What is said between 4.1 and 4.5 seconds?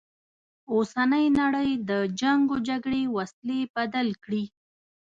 کړي.